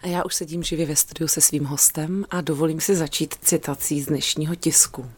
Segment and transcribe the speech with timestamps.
[0.00, 4.02] A já už sedím živě ve studiu se svým hostem a dovolím si začít citací
[4.02, 5.10] z dnešního tisku.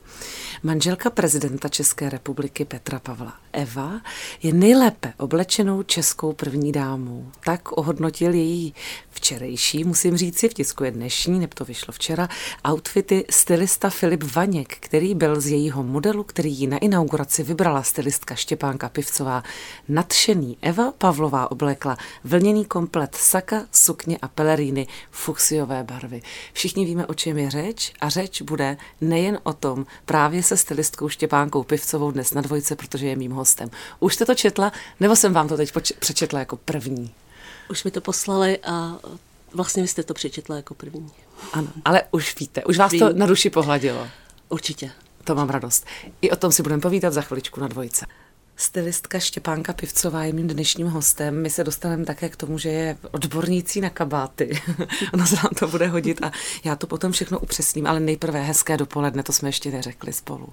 [0.62, 4.00] Manželka prezidenta České republiky Petra Pavla Eva
[4.42, 7.30] je nejlépe oblečenou českou první dámou.
[7.44, 8.74] Tak ohodnotil její
[9.10, 12.28] včerejší, musím říct si, v tisku je dnešní, nebo to vyšlo včera,
[12.70, 18.34] outfity stylista Filip Vaněk, který byl z jejího modelu, který ji na inauguraci vybrala stylistka
[18.34, 19.42] Štěpánka Pivcová.
[19.88, 26.22] Nadšený Eva Pavlová oblekla vlněný komplet saka, sukně a peleríny fuchsiové barvy.
[26.52, 31.08] Všichni víme, o čem je řeč a řeč bude nejen o tom právě se stylistkou
[31.08, 33.70] Štěpánkou Pivcovou dnes na dvojce, protože je mým hostem.
[34.00, 37.14] Už jste to četla, nebo jsem vám to teď přečetla jako první?
[37.70, 38.98] Už mi to poslali a
[39.54, 41.10] vlastně vy jste to přečetla jako první.
[41.52, 43.00] Ano, ale už víte, už vás Vím.
[43.00, 44.08] to na duši pohladilo.
[44.48, 44.90] Určitě.
[45.24, 45.86] To mám radost.
[46.22, 48.06] I o tom si budeme povídat za chviličku na dvojce.
[48.60, 51.42] Stylistka Štěpánka Pivcová je mým dnešním hostem.
[51.42, 54.60] My se dostaneme také k tomu, že je odbornící na kabáty.
[55.14, 56.32] ono se nám to bude hodit a
[56.64, 60.48] já to potom všechno upřesním, ale nejprve hezké dopoledne, to jsme ještě neřekli spolu.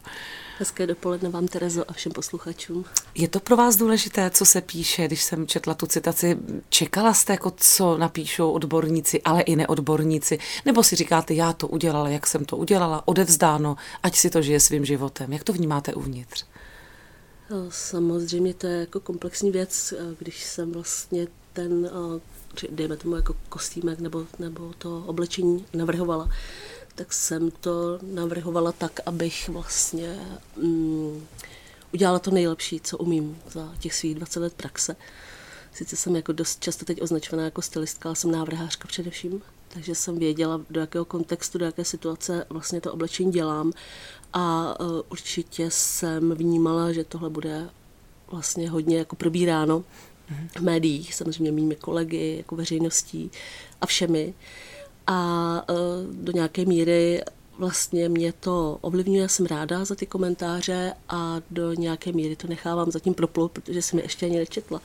[0.60, 2.86] Hezké dopoledne vám, Terezo, a všem posluchačům.
[3.16, 6.38] Je to pro vás důležité, co se píše, když jsem četla tu citaci?
[6.70, 10.40] Čekala jste, jako co napíšou odborníci, ale i neodborníci?
[10.66, 14.60] Nebo si říkáte, já to udělala, jak jsem to udělala, odevzdáno, ať si to žije
[14.60, 15.34] svým životem?
[15.34, 16.46] Jak to vnímáte uvnitř?
[17.70, 21.90] Samozřejmě to je jako komplexní věc, když jsem vlastně ten,
[22.70, 26.30] dejme tomu jako kostýmek nebo, nebo to oblečení navrhovala,
[26.96, 30.20] tak jsem to navrhovala tak, abych vlastně
[30.58, 31.26] mm,
[31.94, 34.96] udělala to nejlepší, co umím za těch svých 20 let praxe.
[35.74, 40.20] Sice jsem jako dost často teď označovaná jako stylistka, ale jsem návrhářka především, takže jsem
[40.20, 43.72] věděla, do jakého kontextu, do jaké situace vlastně to oblečení dělám
[44.38, 47.70] a uh, určitě jsem vnímala, že tohle bude
[48.32, 49.84] vlastně hodně jako probíráno
[50.58, 53.32] v médiích, samozřejmě mými kolegy, jako veřejností
[53.82, 54.34] a všemi.
[55.08, 57.22] A uh, do nějaké míry
[57.58, 62.92] vlastně mě to ovlivňuje, jsem ráda za ty komentáře a do nějaké míry to nechávám
[62.92, 64.82] zatím proplout, protože jsem je ještě ani nečetla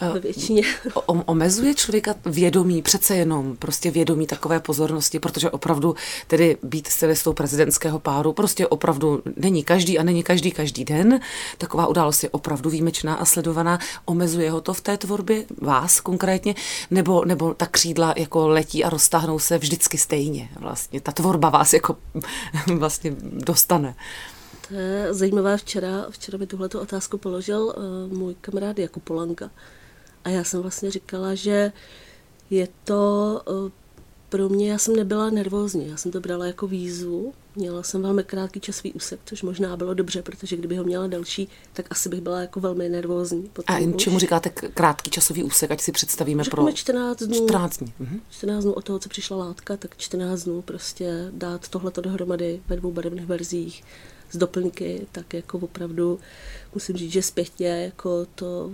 [0.00, 0.62] ve eh, většině.
[0.94, 5.94] O, omezuje člověka vědomí, přece jenom prostě vědomí takové pozornosti, protože opravdu
[6.26, 11.20] tedy být stylistou prezidentského páru prostě opravdu není každý a není každý každý den.
[11.58, 13.78] Taková událost je opravdu výjimečná a sledovaná.
[14.04, 16.54] Omezuje ho to v té tvorbě, vás konkrétně,
[16.90, 21.00] nebo, nebo ta křídla jako letí a roztáhnou se vždycky stejně vlastně.
[21.00, 21.96] Ta tvorba vás jako
[22.78, 23.94] vlastně dostane.
[24.68, 25.56] To je zajímavé.
[25.56, 29.50] Včera, včera mi tuhle otázku položil uh, můj kamarád Jakub Polanka.
[30.24, 31.72] A já jsem vlastně říkala, že
[32.50, 33.70] je to uh,
[34.28, 37.34] pro mě, já jsem nebyla nervózní, já jsem to brala jako výzvu.
[37.56, 41.48] Měla jsem velmi krátký časový úsek, což možná bylo dobře, protože kdyby ho měla další,
[41.72, 43.42] tak asi bych byla jako velmi nervózní.
[43.42, 46.72] Potom A čemu říkáte krátký časový úsek, ať si představíme Řekněme pro...
[46.72, 47.36] 14 dnů.
[47.36, 47.92] 14 dní.
[47.98, 48.20] Mhm.
[48.30, 52.76] 14 dnů od toho, co přišla látka, tak 14 dnů prostě dát tohleto dohromady ve
[52.76, 53.84] dvou barevných verzích
[54.30, 56.18] z doplňky, tak jako opravdu
[56.74, 58.70] musím říct, že zpětně jako to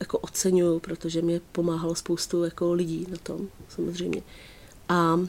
[0.00, 4.22] jako oceňuju, protože mě pomáhalo spoustu jako lidí na tom samozřejmě.
[4.88, 5.28] A uh,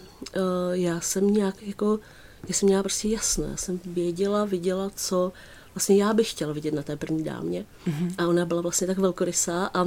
[0.72, 2.00] já jsem nějak jako,
[2.47, 5.33] já jsem měla prostě jasno, já jsem věděla, viděla, co
[5.75, 7.65] vlastně já bych chtěla vidět na té první dámě.
[7.87, 8.13] Mm-hmm.
[8.17, 9.85] A ona byla vlastně tak velkorysá a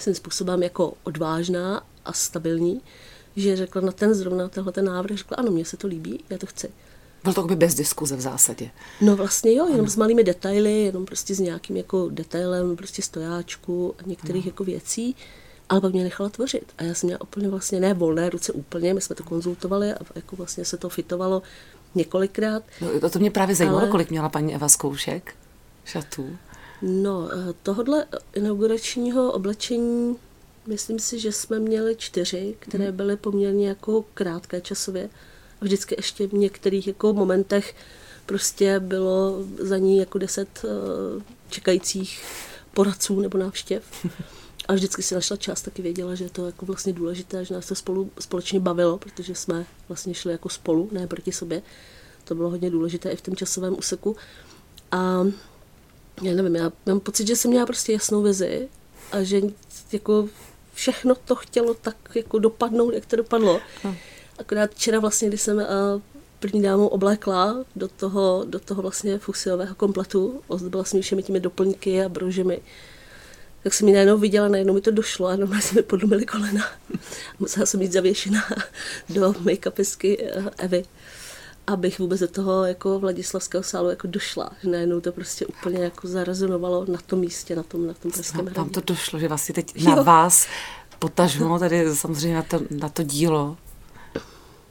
[0.00, 2.80] jsem způsobem jako odvážná a stabilní,
[3.36, 6.38] že řekla na ten zrovna tenhle ten návrh, řekla ano, mně se to líbí, já
[6.38, 6.68] to chci.
[7.22, 8.70] Bylo to by bez diskuze v zásadě.
[9.00, 9.90] No vlastně jo, jenom ano.
[9.90, 14.48] s malými detaily, jenom prostě s nějakým jako detailem prostě stojáčku a některých ano.
[14.48, 15.16] jako věcí
[15.72, 16.72] ale pak mě nechala tvořit.
[16.78, 19.98] A já jsem měla úplně vlastně ne volné ruce úplně, my jsme to konzultovali a
[20.14, 21.42] jako vlastně se to fitovalo
[21.94, 22.62] několikrát.
[22.80, 23.90] No, to, to mě právě zajímalo, ale...
[23.90, 25.34] kolik měla paní Eva zkoušek
[25.84, 26.36] šatů.
[26.82, 30.16] No, eh, tohodle inauguračního oblečení,
[30.66, 32.96] myslím si, že jsme měli čtyři, které hmm.
[32.96, 35.08] byly poměrně jako krátké časově.
[35.60, 37.74] A vždycky ještě v některých jako momentech
[38.26, 42.24] prostě bylo za ní jako deset uh, čekajících
[42.74, 44.06] poradců nebo návštěv.
[44.68, 47.66] A vždycky si našla čas, taky věděla, že je to jako vlastně důležité, že nás
[47.66, 51.62] to spolu společně bavilo, protože jsme vlastně šli jako spolu, ne proti sobě.
[52.24, 54.16] To bylo hodně důležité i v tom časovém úseku.
[54.92, 55.26] A
[56.22, 58.68] já nevím, já mám pocit, že jsem měla prostě jasnou vizi
[59.12, 59.40] a že
[59.92, 60.28] jako
[60.74, 63.60] všechno to chtělo tak jako dopadnout, jak to dopadlo.
[63.84, 63.94] Hm.
[64.38, 65.66] Akorát včera vlastně, když jsem
[66.38, 72.02] první dámu oblékla do toho, do toho vlastně fusiového kompletu, ozdobila jsem všemi těmi doplňky
[72.04, 72.60] a brožemi,
[73.62, 76.64] tak jsem ji najednou viděla, najednou mi to došlo a normálně se mi podlomily kolena.
[77.38, 78.42] Musela jsem jít zavěšená
[79.08, 80.84] do make-upisky eh, Evy,
[81.66, 84.50] abych vůbec do toho jako Vladislavského sálu jako došla.
[84.62, 88.46] Že najednou to prostě úplně jako zarazonovalo na tom místě, na tom, na tom pražském
[88.46, 90.04] Vám to došlo, že vlastně teď na jo.
[90.04, 90.46] vás
[90.98, 93.56] potažmo tady samozřejmě na to, na to dílo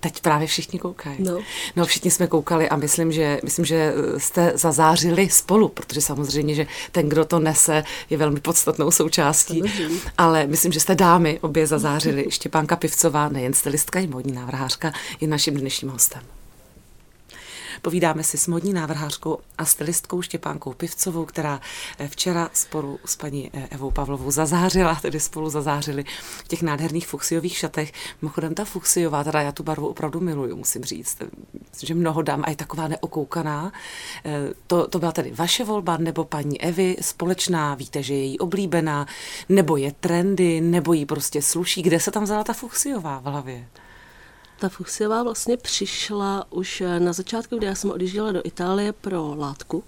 [0.02, 1.18] teď právě všichni koukají.
[1.20, 1.40] No.
[1.76, 6.68] no, všichni jsme koukali a myslím, že, myslím, že jste zazářili spolu, protože samozřejmě, že
[6.92, 9.60] ten, kdo to nese, je velmi podstatnou součástí.
[9.60, 10.00] Samozřejmě.
[10.18, 12.26] Ale myslím, že jste dámy obě zazářili.
[12.30, 16.41] Štěpánka Pivcová, nejen stylistka, i modní návrhářka, je naším dnešním hostem.
[17.82, 21.62] Povídáme si s modní návrhářkou a stylistkou Štěpánkou Pivcovou, která
[22.00, 26.04] eh, včera spolu s paní eh, Evou Pavlovou zazářila, tedy spolu zazářili
[26.44, 27.94] v těch nádherných fuxiových šatech.
[28.22, 31.18] Mimochodem ta fuxiová, teda já tu barvu opravdu miluju, musím říct.
[31.84, 33.74] Že mnoho dám a je taková neokoukaná.
[34.26, 38.40] Eh, to, to byla tedy vaše volba, nebo paní Evy společná, víte, že je její
[38.40, 39.08] oblíbená,
[39.50, 41.82] nebo je trendy, nebo jí prostě sluší.
[41.82, 43.68] Kde se tam vzala ta fuxiová v hlavě?
[44.62, 49.36] Ta Fuchsiová vlastně přišla už eh, na začátku, kdy já jsem odjížděla do Itálie pro
[49.36, 49.84] látku,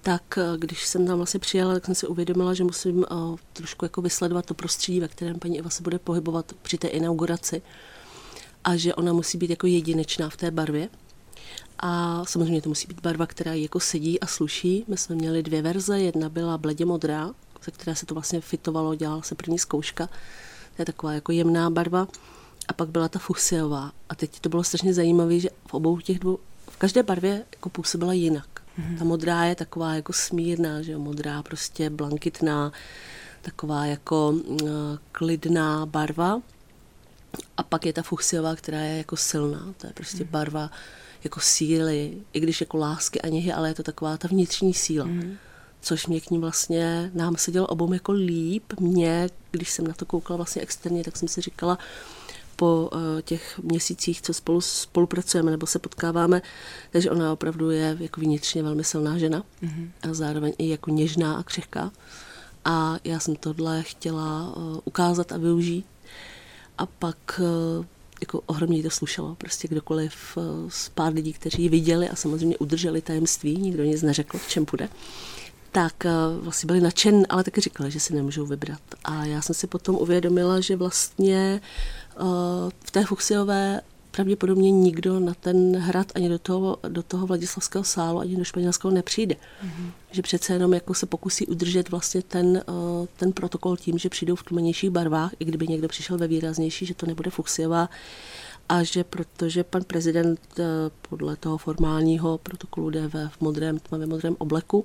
[0.00, 3.84] tak eh, když jsem tam vlastně přijela, tak jsem si uvědomila, že musím uh, trošku
[3.84, 7.62] jako vysledovat to prostředí, ve kterém paní Eva se bude pohybovat při té inauguraci
[8.64, 10.88] a že ona musí být jako jedinečná v té barvě.
[11.78, 14.84] A samozřejmě to musí být barva, která jako sedí a sluší.
[14.88, 17.30] My jsme měli dvě verze, jedna byla bledě modrá,
[17.64, 20.06] ze které se to vlastně fitovalo, dělala se první zkouška.
[20.76, 22.08] To je taková jako jemná barva
[22.72, 23.92] a pak byla ta fusiová.
[24.08, 26.38] A teď to bylo strašně zajímavé, že v obou těch dvou,
[26.70, 28.48] v každé barvě jako působila jinak.
[28.78, 28.98] Mm-hmm.
[28.98, 32.72] Ta modrá je taková jako smírná, že jo, modrá prostě blankitná,
[33.42, 34.68] taková jako uh,
[35.12, 36.40] klidná barva.
[37.56, 39.74] A pak je ta fuchsiová, která je jako silná.
[39.78, 40.30] To je prostě mm.
[40.30, 40.70] barva
[41.24, 45.06] jako síly, i když jako lásky a něhy, ale je to taková ta vnitřní síla.
[45.06, 45.36] Mm.
[45.80, 48.72] Což mě k ní vlastně, nám sedělo obou jako líp.
[48.80, 51.78] Mě, když jsem na to koukala vlastně externě, tak jsem si říkala,
[52.56, 56.42] po eh, těch měsících, co spolu spolupracujeme nebo se potkáváme,
[56.90, 59.90] takže ona opravdu je jako vnitřně velmi silná žena mm-hmm.
[60.02, 61.90] a zároveň i jako něžná a křehká.
[62.64, 65.86] A já jsem tohle chtěla eh, ukázat a využít.
[66.78, 67.86] A pak eh,
[68.20, 69.34] jako ohromně to slušelo.
[69.34, 70.38] Prostě kdokoliv
[70.68, 74.66] z pár lidí, kteří ji viděli a samozřejmě udrželi tajemství, nikdo nic neřekl, v čem
[74.66, 74.88] půjde,
[75.72, 76.06] tak
[76.40, 78.80] vlastně byli nadšen, ale taky říkali, že si nemůžou vybrat.
[79.04, 81.60] A já jsem si potom uvědomila, že vlastně
[82.84, 83.80] v té Fuxiové
[84.10, 88.90] pravděpodobně nikdo na ten hrad ani do toho, do toho Vladislavského sálu, ani do španělského
[88.90, 89.34] nepřijde.
[89.34, 89.90] Mm-hmm.
[90.10, 92.62] Že přece jenom jako se pokusí udržet vlastně ten,
[93.16, 96.94] ten protokol tím, že přijdou v tlumenějších barvách, i kdyby někdo přišel ve výraznější, že
[96.94, 97.88] to nebude Fuxiová,
[98.68, 100.40] a že protože pan prezident
[101.08, 104.84] podle toho formálního protokolu jde ve v modrém, tmavě modrém obleku,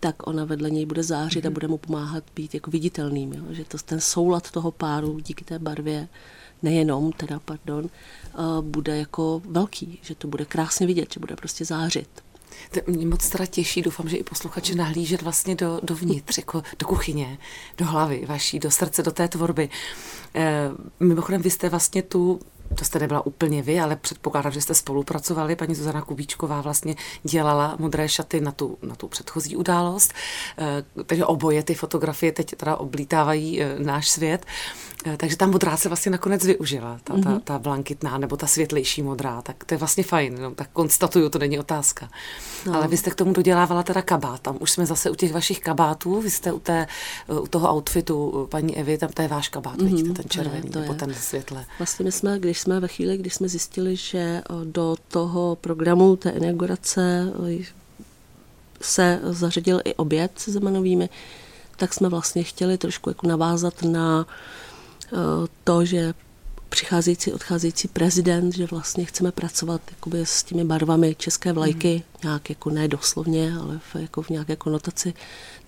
[0.00, 1.54] tak ona vedle něj bude zářit a mhm.
[1.54, 3.32] bude mu pomáhat být jako viditelným.
[3.32, 3.44] Jo?
[3.50, 6.08] Že to, ten soulad toho páru díky té barvě
[6.62, 11.64] nejenom, teda pardon, uh, bude jako velký, že to bude krásně vidět, že bude prostě
[11.64, 12.08] zářit.
[12.70, 16.86] To mě moc teda těší, doufám, že i posluchači nahlížet vlastně do, dovnitř, jako do
[16.86, 17.38] kuchyně,
[17.78, 19.68] do hlavy vaší, do srdce, do té tvorby.
[20.34, 22.40] E, mimochodem, vy jste vlastně tu
[22.74, 25.56] to jste nebyla úplně vy, ale předpokládám, že jste spolupracovali.
[25.56, 30.14] Paní Zuzana Kubíčková vlastně dělala modré šaty na tu, na tu předchozí událost.
[30.58, 34.46] Eh, takže oboje ty fotografie teď teda oblítávají eh, náš svět.
[35.04, 37.40] Eh, takže ta modrá se vlastně nakonec využila, ta, ta, mhm.
[37.40, 39.42] ta blankitná nebo ta světlejší modrá.
[39.42, 42.10] Tak to je vlastně fajn, no, tak konstatuju, to není otázka.
[42.66, 42.74] No.
[42.74, 44.40] Ale vy jste k tomu dodělávala teda kabát.
[44.40, 46.86] Tam už jsme zase u těch vašich kabátů, vy jste u, té,
[47.42, 50.66] u toho outfitu paní Evy, tam to je váš kabát, mm-hmm, vidíte, ten červený to
[50.66, 50.98] je, to nebo je.
[50.98, 51.64] ten světle.
[51.78, 56.30] Vlastně my jsme, když jsme ve chvíli, kdy jsme zjistili, že do toho programu té
[56.30, 57.32] inaugurace
[58.80, 61.08] se zařadil i oběd se Zemanovými,
[61.76, 64.26] tak jsme vlastně chtěli trošku jako navázat na
[65.64, 66.14] to, že
[66.68, 72.20] přicházející, odcházející prezident, že vlastně chceme pracovat jakoby s těmi barvami české vlajky, mm.
[72.22, 75.14] nějak jako ne doslovně, ale v, jako v nějaké konotaci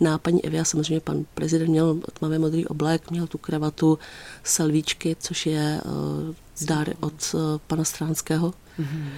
[0.00, 0.64] na paní Evia.
[0.64, 3.98] Samozřejmě pan prezident měl tmavě modrý oblek, měl tu kravatu
[4.44, 6.34] salvíčky, což je uh,
[6.66, 8.54] dar od uh, pana Stránského.
[8.78, 9.10] Mm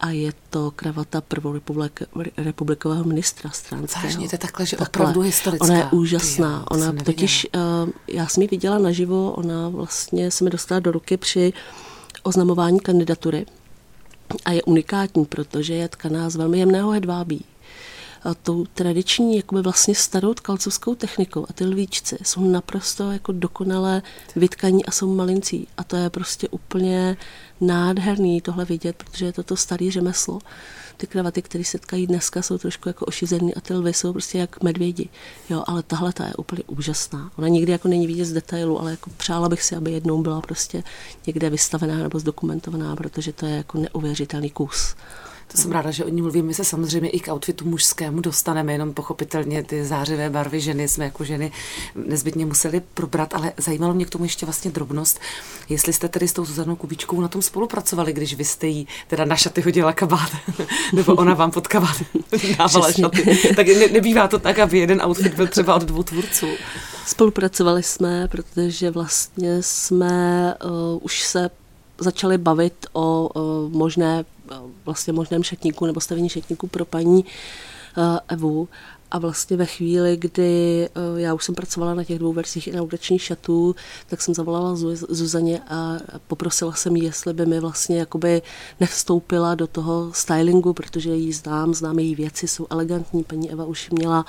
[0.00, 4.04] a je to kravata prvorepublikového ministra Stránského.
[4.04, 5.02] Vážně, to je takhle, že takhle.
[5.02, 5.64] opravdu historická.
[5.64, 6.58] Ona je úžasná.
[6.58, 10.92] Ty, ona totiž, uh, já jsem ji viděla naživo, ona vlastně se mi dostala do
[10.92, 11.52] ruky při
[12.22, 13.46] oznamování kandidatury
[14.44, 17.44] a je unikátní, protože je tkaná z velmi jemného hedvábí
[18.42, 24.02] tou tradiční, jakoby vlastně starou tkalcovskou technikou a ty lvíčci jsou naprosto jako dokonalé
[24.36, 27.16] vytkaní a jsou malincí a to je prostě úplně
[27.60, 30.38] nádherný tohle vidět, protože je to to staré řemeslo.
[30.96, 34.38] Ty kravaty, které se tkají dneska, jsou trošku jako ošizený a ty lvy jsou prostě
[34.38, 35.08] jak medvědi.
[35.50, 37.30] Jo, ale tahle ta je úplně úžasná.
[37.38, 40.40] Ona nikdy jako není vidět z detailu, ale jako přála bych si, aby jednou byla
[40.40, 40.82] prostě
[41.26, 44.94] někde vystavená nebo zdokumentovaná, protože to je jako neuvěřitelný kus.
[45.52, 46.46] To jsem ráda, že o ní mluvím.
[46.46, 51.04] My se samozřejmě i k outfitu mužskému dostaneme, jenom pochopitelně ty zářivé barvy ženy jsme
[51.04, 51.52] jako ženy
[51.94, 55.20] nezbytně museli probrat, ale zajímalo mě k tomu ještě vlastně drobnost,
[55.68, 59.24] jestli jste tedy s tou Zuzanou Kubičkou na tom spolupracovali, když vy jste jí teda
[59.24, 60.30] na šaty hodila kabát,
[60.92, 62.02] nebo ona vám pod kabát
[62.58, 63.38] dávala šaty.
[63.56, 66.46] Tak ne, nebývá to tak, aby jeden outfit byl třeba od dvou tvůrců.
[67.06, 70.70] Spolupracovali jsme, protože vlastně jsme uh,
[71.02, 71.50] už se
[71.98, 74.24] začali bavit o uh, možné,
[74.84, 78.68] vlastně možném šatníku nebo stavení šatníku pro paní uh, Evu.
[79.10, 83.76] A vlastně ve chvíli, kdy já už jsem pracovala na těch dvou verzích inauguračních šatů,
[84.06, 84.76] tak jsem zavolala
[85.08, 88.42] Zuzaně a poprosila jsem jí, jestli by mi vlastně jakoby
[88.80, 93.24] nevstoupila do toho stylingu, protože ji znám, znám její věci, jsou elegantní.
[93.24, 94.24] Paní Eva už měla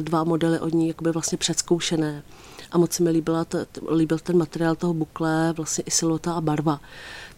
[0.00, 2.22] dva modely od ní jakoby vlastně předzkoušené
[2.70, 3.46] a moc se mi líbila
[3.94, 6.80] líbil ten materiál toho bukle, vlastně i silota a barva.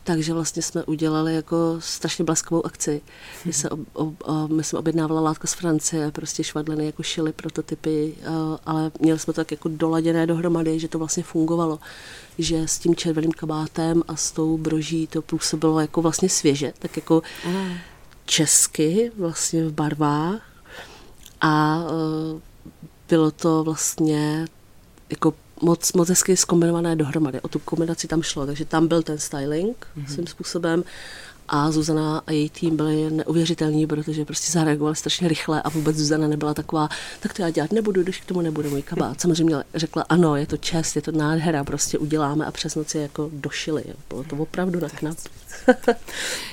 [0.08, 3.00] Takže vlastně jsme udělali jako strašně bleskovou akci.
[3.44, 4.14] My, se ob, ob,
[4.48, 8.14] my jsme objednávala látka z Francie, prostě švadleny jako šily prototypy,
[8.66, 11.78] ale měli jsme to tak jako doladěné dohromady, že to vlastně fungovalo.
[12.38, 16.96] Že s tím červeným kabátem a s tou broží to působilo jako vlastně svěže, tak
[16.96, 17.22] jako
[18.24, 20.42] česky vlastně v barvách
[21.40, 21.82] a
[23.08, 24.46] bylo to vlastně
[25.10, 27.40] jako moc, moc hezky zkombinované dohromady.
[27.40, 30.14] O tu kombinaci tam šlo, takže tam byl ten styling mm-hmm.
[30.14, 30.84] svým způsobem
[31.48, 36.28] a Zuzana a její tým byli neuvěřitelní, protože prostě zareagovali strašně rychle a vůbec Zuzana
[36.28, 36.88] nebyla taková,
[37.20, 39.20] tak to já dělat nebudu, když k tomu nebude můj kabát.
[39.20, 43.30] Samozřejmě řekla, ano, je to čest, je to nádhera, prostě uděláme a přes noci jako
[43.32, 43.84] došili.
[44.08, 45.16] Bylo to opravdu na knap.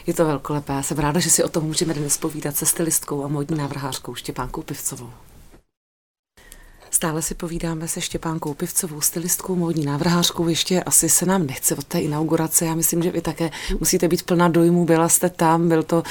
[0.07, 0.73] je to velkolepé.
[0.73, 4.15] Já jsem ráda, že si o tom můžeme dnes povídat se stylistkou a módní návrhářkou
[4.15, 5.09] Štěpánkou Pivcovou.
[6.95, 10.47] Stále si povídáme se Štěpánkou Pivcovou, stylistkou, módní návrhářkou.
[10.47, 12.65] Ještě asi se nám nechce od té inaugurace.
[12.65, 14.85] Já myslím, že vy také musíte být plná dojmů.
[14.85, 16.03] Byla jste tam, byl to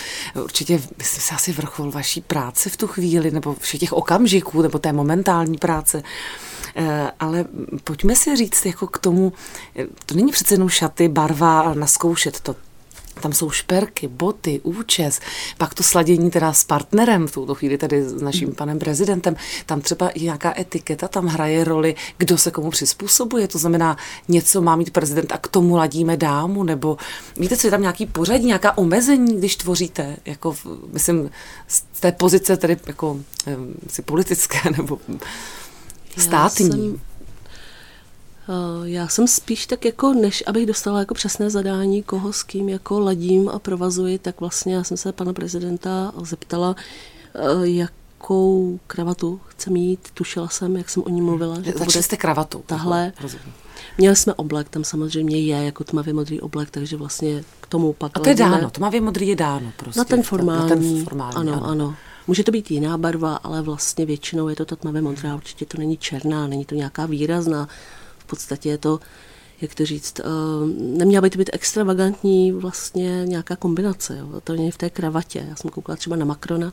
[0.42, 4.78] určitě, myslím si, asi vrchol vaší práce v tu chvíli, nebo všech těch okamžiků, nebo
[4.78, 6.02] té momentální práce.
[6.76, 7.44] Eh, ale
[7.84, 9.32] pojďme si říct jako k tomu,
[10.06, 12.56] to není přece jenom šaty, barva naskoušet to
[13.20, 15.20] tam jsou šperky, boty, účes,
[15.58, 18.56] pak to sladění teda s partnerem, v tuto chvíli tedy s naším hmm.
[18.56, 23.58] panem prezidentem, tam třeba i nějaká etiketa, tam hraje roli, kdo se komu přizpůsobuje, to
[23.58, 23.96] znamená,
[24.28, 26.96] něco má mít prezident a k tomu ladíme dámu, nebo
[27.36, 30.56] víte, co je tam nějaký pořadí, nějaká omezení, když tvoříte, jako,
[30.92, 31.30] myslím,
[31.68, 33.18] z té pozice tedy jako
[33.88, 34.98] si politické nebo
[36.16, 36.66] státní.
[36.66, 37.13] Já jsem
[38.84, 43.00] já jsem spíš tak jako, než abych dostala jako přesné zadání, koho s kým jako
[43.00, 46.76] ladím a provazuji, tak vlastně já jsem se pana prezidenta zeptala,
[47.34, 50.08] eh, jakou kravatu chce mít.
[50.14, 51.60] Tušila jsem, jak jsem o ní mluvila.
[51.60, 52.62] Že bude jste kravatu.
[52.66, 53.12] Tahle.
[53.98, 58.12] Měli jsme oblek, tam samozřejmě je jako tmavě modrý oblek, takže vlastně k tomu pak...
[58.14, 59.98] A to je dáno, tmavě modrý je dáno prostě.
[59.98, 60.70] Na ten formální.
[60.70, 61.94] Na ten formální ano, ano, ano.
[62.26, 65.78] Může to být jiná barva, ale vlastně většinou je to ta tmavě modrá, určitě to
[65.78, 67.68] není černá, není to nějaká výrazná
[68.34, 69.00] podstatě je to,
[69.60, 74.18] jak to říct, uh, neměla by to být extravagantní vlastně nějaká kombinace.
[74.18, 74.40] Jo.
[74.44, 75.46] To není v té kravatě.
[75.48, 76.72] Já jsem koukala třeba na Macrona,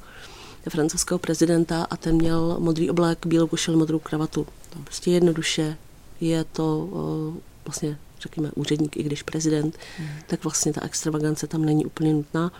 [0.69, 4.47] francouzského prezidenta a ten měl modrý oblek, bílou košili, modrou kravatu.
[4.69, 5.77] To prostě jednoduše
[6.21, 10.07] je to uh, vlastně, řekněme, úředník, i když prezident, hmm.
[10.27, 12.51] tak vlastně ta extravagance tam není úplně nutná.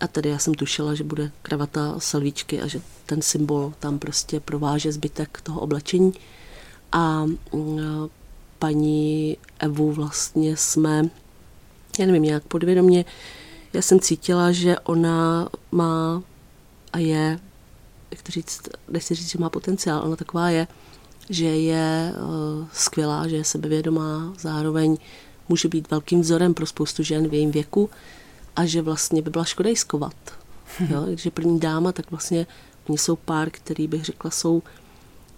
[0.00, 4.40] A tady já jsem tušila, že bude kravata salvíčky a že ten symbol tam prostě
[4.40, 6.12] prováže zbytek toho oblečení
[6.94, 7.78] a mm,
[8.58, 11.10] paní Evu vlastně jsme,
[11.98, 13.04] já nevím, nějak podvědomě,
[13.72, 16.22] já jsem cítila, že ona má
[16.92, 17.38] a je,
[18.10, 20.66] jak to říct, nechci říct, že má potenciál, ona taková je,
[21.30, 24.96] že je uh, skvělá, že je sebevědomá, zároveň
[25.48, 27.90] může být velkým vzorem pro spoustu žen v jejím věku
[28.56, 30.16] a že vlastně by byla škoda skovat.
[30.90, 31.04] Jo?
[31.04, 32.46] Takže první dáma, tak vlastně
[32.88, 34.62] oni jsou pár, který bych řekla jsou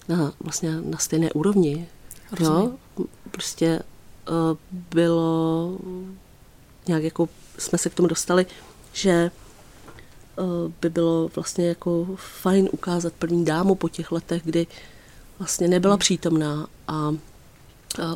[0.08, 1.88] na, vlastně na stejné úrovni.
[2.40, 2.72] Jo?
[3.30, 3.80] Prostě
[4.28, 5.78] uh, bylo
[6.86, 8.46] nějak jako jsme se k tomu dostali,
[8.92, 9.30] že
[10.36, 14.66] uh, by bylo vlastně jako fajn ukázat první dámu po těch letech, kdy
[15.38, 15.98] vlastně nebyla hmm.
[15.98, 17.16] přítomná a uh,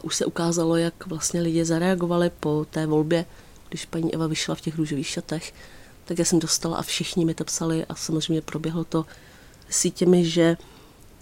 [0.03, 3.25] už se ukázalo, jak vlastně lidi zareagovali po té volbě,
[3.69, 5.55] když paní Eva vyšla v těch růžových šatech,
[6.05, 9.07] tak já jsem dostala a všichni mi to psali a samozřejmě proběhlo to
[9.69, 10.57] sítěmi, že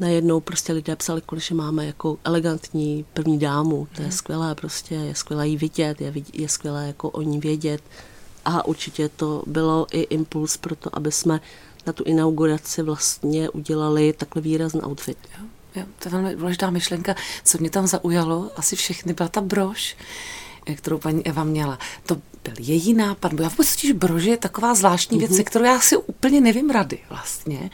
[0.00, 4.16] najednou prostě lidé psali, že máme jako elegantní první dámu, to je mhm.
[4.16, 7.82] skvělé prostě, je skvělé jí vidět, je, je skvělé jako o ní vědět
[8.44, 11.40] a určitě to bylo i impuls pro to, aby jsme
[11.86, 15.18] na tu inauguraci vlastně udělali takhle výrazný outfit.
[15.38, 15.44] Jo,
[15.76, 17.14] jo, to je velmi důležitá myšlenka.
[17.44, 19.96] Co mě tam zaujalo, asi všechny, byla ta brož
[20.74, 22.14] kterou paní Eva měla, to
[22.44, 23.32] byl její nápad.
[23.40, 25.44] Já vůbec totiž brože je taková zvláštní věc, mm-hmm.
[25.44, 27.70] kterou já si úplně nevím rady vlastně.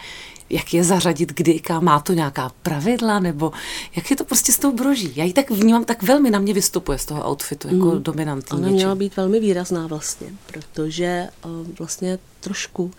[0.50, 3.52] Jak je zařadit kdy, kam, má to nějaká pravidla, nebo
[3.96, 5.12] jak je to prostě s tou broží.
[5.16, 8.02] Já ji tak vnímám, tak velmi na mě vystupuje z toho outfitu, jako mm.
[8.02, 8.58] dominantní.
[8.58, 12.90] Ona měla být velmi výrazná vlastně, protože uh, vlastně trošku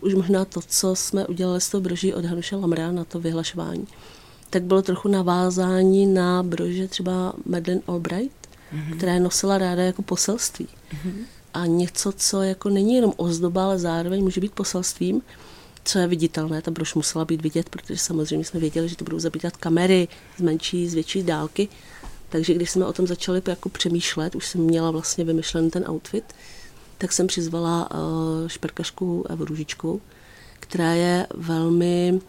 [0.00, 3.86] už možná to, co jsme udělali s tou broží od Hanuše Lamra na to vyhlašování,
[4.50, 8.96] tak bylo trochu navázání na brože třeba Madeleine Albright, mm-hmm.
[8.96, 10.68] která je nosila ráda jako poselství.
[10.92, 11.14] Mm-hmm.
[11.54, 15.22] A něco, co jako není jenom ozdoba, ale zároveň může být poselstvím,
[15.86, 16.62] co je viditelné.
[16.62, 20.40] Ta brož musela být vidět, protože samozřejmě jsme věděli, že to budou zabítat kamery z
[20.40, 21.68] menší, z větší dálky.
[22.28, 26.24] Takže když jsme o tom začali jako přemýšlet, už jsem měla vlastně vymyšlen ten outfit,
[26.98, 30.00] tak jsem přizvala uh, šperkařku Evu Růžičku,
[30.60, 32.20] která je velmi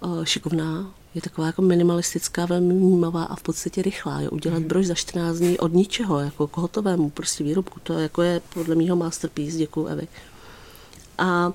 [0.00, 4.20] uh, šikovná, je taková jako minimalistická, velmi vnímavá a v podstatě rychlá.
[4.20, 4.64] Je udělat mm.
[4.64, 7.80] brož za 14 dní od ničeho, jako k hotovému prostě výrobku.
[7.82, 10.08] To jako je podle mého masterpiece, děkuji Evi.
[11.18, 11.52] A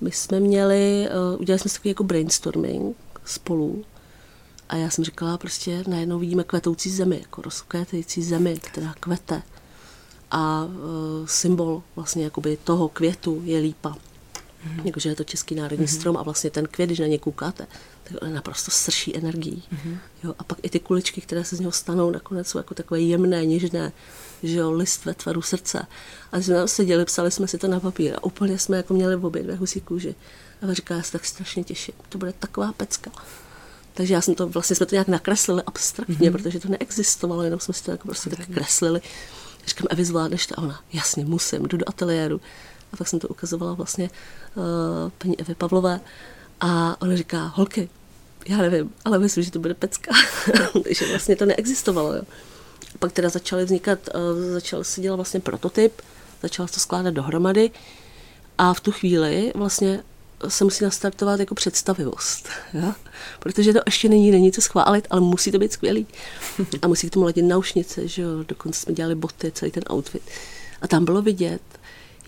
[0.00, 3.84] my jsme měli, uh, udělali jsme takový jako brainstorming spolu
[4.68, 9.42] a já jsem říkala prostě najednou vidíme kvetoucí zemi, jako rozkvétající zemi, která kvete.
[10.30, 13.96] A uh, symbol vlastně jakoby toho květu je lípa.
[14.64, 14.86] Mm-hmm.
[14.86, 16.00] Jakože je to český národní mm-hmm.
[16.00, 17.66] strom a vlastně ten květ, když na ně koukáte,
[18.04, 19.62] tak on je naprosto srší energií.
[19.72, 19.98] Mm-hmm.
[20.24, 23.00] Jo, a pak i ty kuličky, které se z něho stanou, nakonec jsou jako takové
[23.00, 23.92] jemné, něžné,
[24.42, 25.86] že jo, list ve tvaru srdce.
[26.32, 29.16] A jsme tam seděli, psali jsme si to na papír a úplně jsme jako měli
[29.16, 30.14] v obě dvě husí kůži.
[30.62, 33.10] A říká, já se tak strašně těším, to bude taková pecka.
[33.94, 36.32] Takže já jsem to, vlastně jsme to nějak nakreslili abstraktně, mm-hmm.
[36.32, 39.00] protože to neexistovalo, jenom jsme si to jako prostě tak kreslili.
[39.66, 40.58] Říkám, Evi, zvládneš to?
[40.58, 42.40] A ona, jasně, musím, jdu do ateliéru.
[42.92, 44.10] A tak jsem to ukazovala vlastně
[44.54, 44.64] uh,
[45.18, 46.00] paní Evě Pavlové.
[46.60, 47.88] A ona říká, holky,
[48.48, 50.12] já nevím, ale myslím, že to bude pecka.
[50.84, 52.14] Takže vlastně to neexistovalo.
[52.14, 52.22] Jo.
[52.98, 56.02] Pak teda začaly vznikat, uh, začal se dělat vlastně prototyp,
[56.42, 57.70] začala se to skládat dohromady
[58.58, 60.02] a v tu chvíli vlastně
[60.48, 62.48] se musí nastartovat jako představivost.
[62.74, 62.92] Jo?
[63.40, 66.06] Protože to ještě není, není co schválit, ale musí to být skvělý.
[66.82, 68.28] A musí k tomu letět naušnice, že jo?
[68.48, 70.22] dokonce jsme dělali boty, celý ten outfit.
[70.82, 71.62] A tam bylo vidět,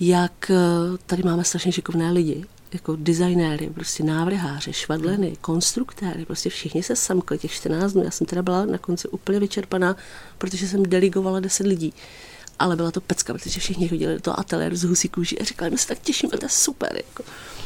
[0.01, 0.55] jak eh,
[1.07, 7.39] tady máme strašně šikovné lidi, jako designéry, prostě návrháře, švadleny, konstruktéry, prostě všichni se semkli
[7.39, 8.05] těch 14 dnů.
[8.05, 9.97] Já jsem teda byla na konci úplně vyčerpaná,
[10.39, 11.95] protože jsem delegovala 10 lidí.
[12.59, 15.71] Ale byla to pecka, protože všichni chodili do toho ateliéru z husí kůží a říkali,
[15.71, 16.97] my se tak těšíme, to je super.
[16.97, 17.23] Jako.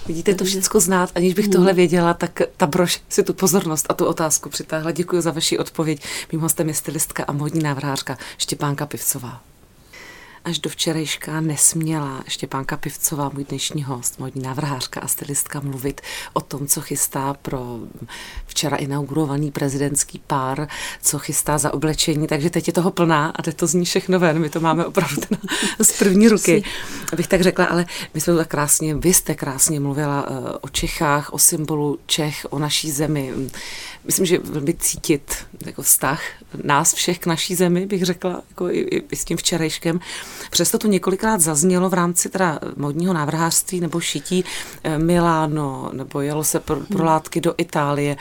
[0.06, 3.94] Vidíte to všechno znát, aniž bych tohle věděla, tak ta brož si tu pozornost a
[3.94, 4.90] tu otázku přitáhla.
[4.90, 6.02] Děkuji za vaši odpověď.
[6.32, 9.51] Mým hostem je stylistka a modní návrhářka Štěpánka Pivcová
[10.44, 16.00] až do včerejška nesměla Štěpánka Pivcová, můj dnešní host, modní návrhářka a stylistka, mluvit
[16.32, 17.78] o tom, co chystá pro
[18.46, 20.68] včera inaugurovaný prezidentský pár,
[21.02, 24.38] co chystá za oblečení, takže teď je toho plná a jde to zní všechno ven.
[24.38, 25.22] My to máme opravdu
[25.82, 26.64] z první ruky,
[27.12, 31.32] abych tak řekla, ale my jsme tak krásně, vy jste krásně mluvila eh, o Čechách,
[31.32, 33.32] o symbolu Čech, o naší zemi.
[34.04, 35.34] Myslím, že velmi cítit
[35.66, 36.22] jako vztah
[36.64, 40.00] nás všech k naší zemi, bych řekla, jako i, i s tím včerejškem.
[40.50, 44.44] Přesto tu několikrát zaznělo v rámci teda modního návrhářství nebo šití
[44.84, 48.16] eh, Miláno, nebo jelo se pro, pro látky do Itálie.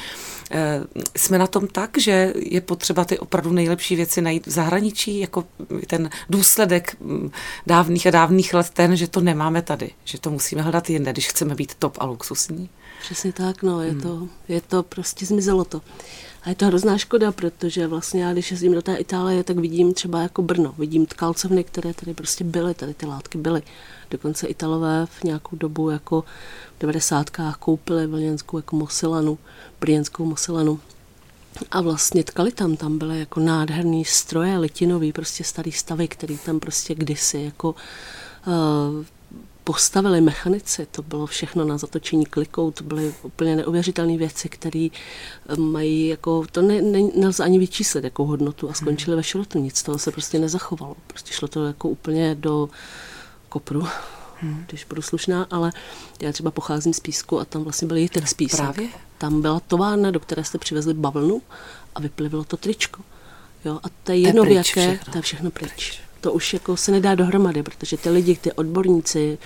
[0.52, 0.82] Eh,
[1.18, 5.44] jsme na tom tak, že je potřeba ty opravdu nejlepší věci najít v zahraničí, jako
[5.88, 7.32] ten důsledek mm,
[7.68, 11.28] dávných a dávných let ten, že to nemáme tady, že to musíme hledat jinde, když
[11.28, 12.70] chceme být top a luxusní.
[13.02, 14.02] Přesně tak, no, je, hmm.
[14.02, 15.82] to, je to prostě zmizelo to.
[16.44, 19.94] A je to hrozná škoda, protože vlastně já, když jezdím do té Itálie, tak vidím
[19.94, 23.62] třeba jako Brno, vidím tkalcovny, které tady prostě byly, tady ty látky byly.
[24.12, 26.22] Dokonce Italové v nějakou dobu jako
[26.78, 27.30] v 90.
[27.60, 29.38] koupili vlněnskou jako mosilanu,
[29.80, 30.80] brněnskou mosilanu.
[31.72, 36.60] A vlastně tkali tam, tam byly jako nádherný stroje, litinový, prostě starý stavy, který tam
[36.60, 37.76] prostě kdysi jako
[38.48, 39.06] uh,
[39.72, 44.88] postavili mechanici, to bylo všechno na zatočení klikou, to byly úplně neuvěřitelné věci, které
[45.50, 49.60] eh, mají jako, to ne, ne, nelze ani vyčíslit jako hodnotu a skončili ve šrotu,
[49.60, 50.96] nic z toho se prostě nezachovalo.
[51.08, 52.70] Prostě šlo to jako úplně do
[53.50, 53.88] kopru,
[54.42, 54.66] hmm.
[54.68, 55.72] když budu slušná, ale
[56.22, 58.60] já třeba pocházím z Písku a tam vlastně byl Jitex Písek.
[58.60, 58.90] Právě?
[59.18, 61.42] Tam byla továrna, do které jste přivezli bavlnu
[61.96, 63.02] a vyplivilo to tričko.
[63.66, 65.72] Jo, a to je jedno, jaké, to je všechno pryč.
[65.72, 69.38] pryč to už jako se nedá dohromady, protože ty lidi, ty odborníci,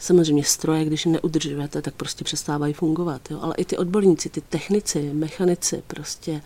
[0.00, 3.30] samozřejmě stroje, když neudržujete, tak prostě přestávají fungovat.
[3.30, 3.38] Jo?
[3.42, 6.42] Ale i ty odborníci, ty technici, mechanici, prostě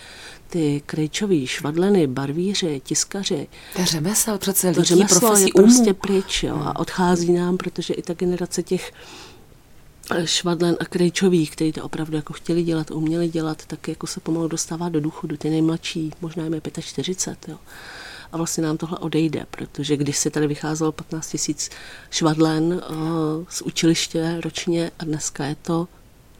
[0.49, 3.49] ty krejčoví, švadleny, barvíři, tiskaři.
[3.77, 5.65] To řemesel přece lidí, to řemeslo je umů.
[5.65, 6.57] prostě pryč jo?
[6.57, 8.93] a odchází nám, protože i ta generace těch
[10.11, 14.21] eh, švadlen a krejčových, kteří to opravdu jako chtěli dělat, uměli dělat, tak jako se
[14.21, 15.37] pomalu dostává do důchodu.
[15.37, 17.59] Ty nejmladší, možná jim je 45, jo
[18.35, 21.71] a vlastně nám tohle odejde, protože když se tady vycházelo 15 tisíc
[22.11, 22.97] švadlen uh,
[23.49, 25.89] z učiliště ročně a dneska je to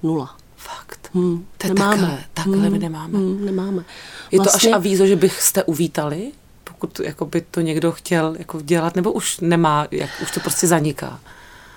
[0.03, 0.37] nula.
[0.57, 1.11] Fakt.
[1.15, 1.97] Hmm, to je nemáme.
[1.97, 3.19] Takhle, takhle hmm, my nemáme.
[3.19, 3.85] Hmm, nemáme.
[4.31, 6.33] Je vlastně, to až vlastně- avízo, že byste uvítali,
[6.65, 10.67] pokud jako by to někdo chtěl jako dělat, nebo už nemá, jak, už to prostě
[10.67, 11.21] zaniká?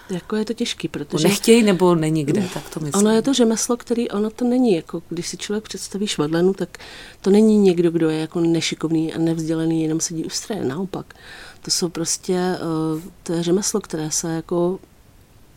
[0.10, 1.28] Jako je to těžký, protože...
[1.28, 3.06] Nechtějí nebo není kde, tak to myslím.
[3.06, 6.78] Ono je to řemeslo, který, ono to není, jako když si člověk představí švadlenu, tak
[7.22, 11.16] to není někdo, kdo je jako nešikovný a nevzdělený, jenom sedí u stroje, naopak.
[11.62, 12.58] To jsou prostě,
[12.94, 14.80] uh, to je řemeslo, které se jako,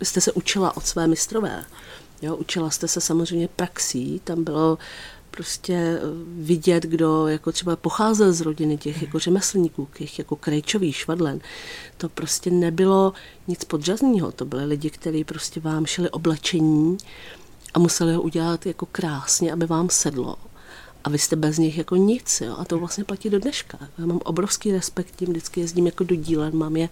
[0.03, 1.65] jste se učila od své mistrové.
[2.23, 4.79] Jo, učila jste se samozřejmě praxí, tam bylo
[5.31, 10.97] prostě eh, vidět, kdo jako třeba pocházel z rodiny těch jako řemeslníků, těch jako krejčových
[10.97, 11.41] švadlen.
[11.97, 13.13] To prostě nebylo
[13.49, 14.33] nic podřazného.
[14.33, 16.97] To byly lidi, kteří prostě vám šili oblečení
[17.75, 20.37] a museli ho udělat jako krásně, aby vám sedlo.
[21.05, 22.41] A vy jste bez nich jako nic.
[22.41, 22.55] Jo?
[22.59, 23.79] A to vlastně platí do dneška.
[23.99, 26.89] Já mám obrovský respekt tím, vždycky jezdím jako do dílen, mám je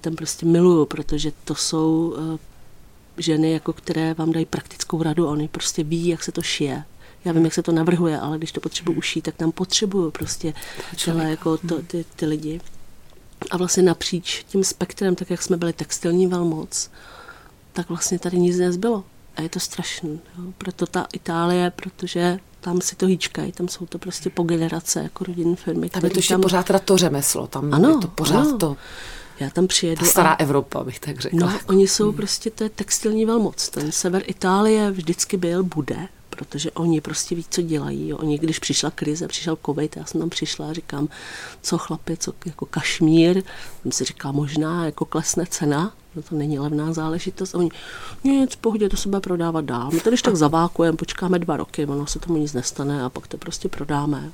[0.00, 2.38] tam prostě miluju, protože to jsou eh,
[3.18, 6.84] ženy, jako které vám dají praktickou radu, oni prostě ví, jak se to šije.
[7.24, 10.54] Já vím, jak se to navrhuje, ale když to potřebuji ušít, tak tam potřebuju prostě
[10.96, 12.60] celé jako to, ty, ty lidi.
[13.50, 16.90] A vlastně napříč tím spektrem, tak jak jsme byli textilní velmoc,
[17.72, 19.04] tak vlastně tady nic nezbylo.
[19.36, 20.18] A je to strašné.
[20.58, 25.24] Proto ta Itálie, protože tam si to hýčkají, tam jsou to prostě po generace jako
[25.24, 25.90] rodinné firmy.
[25.90, 26.40] Tam je to ještě tam...
[26.40, 28.58] pořád teda to řemeslo, tam ano, je to pořád ano.
[28.58, 28.76] to
[29.40, 30.00] já tam přijedu.
[30.00, 30.36] Ta stará a...
[30.36, 31.38] Evropa, bych tak řekla.
[31.40, 32.16] No, oni jsou hmm.
[32.16, 33.68] prostě, to je textilní velmoc.
[33.68, 38.14] Ten sever Itálie vždycky byl, bude, protože oni prostě ví, co dělají.
[38.14, 41.08] Oni, když přišla krize, přišel covid, já jsem tam přišla a říkám,
[41.62, 43.42] co chlapi, co jako kašmír,
[43.86, 47.54] on si říká, možná jako klesne cena, no to není levná záležitost.
[47.54, 47.70] A oni,
[48.24, 49.90] nic, pohodě, to se bude prodávat dál.
[49.92, 53.26] My to když tak zavákujeme, počkáme dva roky, ono se tomu nic nestane a pak
[53.26, 54.32] to prostě prodáme.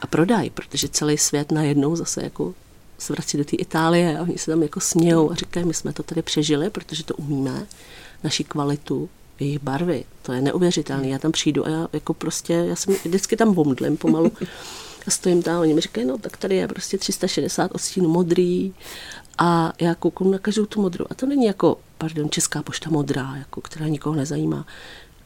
[0.00, 2.54] A prodají, protože celý svět najednou zase jako
[3.00, 6.02] zvrací do té Itálie a oni se tam jako smějou a říkají, my jsme to
[6.02, 7.66] tady přežili, protože to umíme,
[8.24, 9.08] naši kvalitu,
[9.40, 11.08] jejich barvy, to je neuvěřitelné.
[11.08, 14.32] Já tam přijdu a já jako prostě, já jsem vždycky tam vomdlím pomalu
[15.06, 18.74] a stojím tam a oni mi říkají, no tak tady je prostě 360 odstínů modrý
[19.38, 21.04] a já kouknu na každou tu modrou.
[21.10, 24.66] A to není jako, pardon, Česká pošta modrá, jako, která nikoho nezajímá,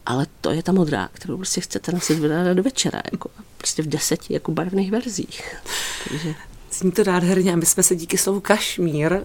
[0.06, 2.18] ale to je ta modrá, kterou prostě chcete nosit
[2.54, 5.56] do večera, jako prostě v deseti jako barevných verzích.
[6.08, 6.34] Takže
[6.72, 9.20] Zní to nádherně a my jsme se díky slovu kašmír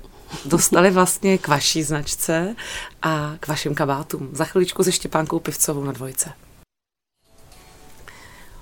[0.45, 2.55] dostali vlastně k vaší značce
[3.01, 4.29] a k vašim kabátům.
[4.31, 6.31] Za chviličku se Štěpánkou Pivcovou na dvojce.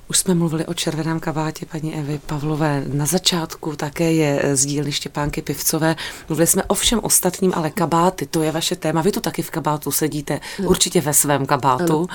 [0.08, 2.84] Už jsme mluvili o červeném kabátě paní Evy Pavlové.
[2.94, 5.96] Na začátku také je z dílny Štěpánky Pivcové.
[6.30, 9.02] Mluvili jsme o všem ostatním, ale kabáty, to je vaše téma.
[9.02, 11.98] Vy tu taky v kabátu sedíte, určitě ve svém kabátu.
[11.98, 12.08] Ano.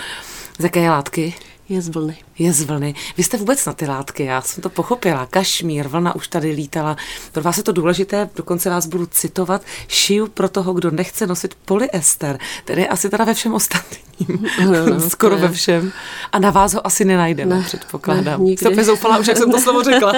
[0.58, 1.34] Z jaké látky?
[1.68, 2.18] Je z vlny.
[2.40, 2.94] Je z vlny.
[3.16, 5.26] Vy jste vůbec na ty látky, já jsem to pochopila.
[5.26, 6.96] Kašmír, vlna už tady lítala.
[7.32, 9.62] Pro vás je to důležité, dokonce vás budu citovat.
[9.88, 12.38] Šiju pro toho, kdo nechce nosit polyester.
[12.64, 14.48] Tedy asi teda ve všem ostatním.
[14.64, 15.92] No, no, Skoro ve všem.
[16.32, 18.44] A na vás ho asi nenajdeme, ne, předpokládám.
[18.44, 20.12] Ne, Jste zoufala, už jak jsem to slovo řekla.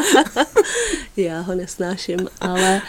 [1.17, 2.83] já ho nesnáším, ale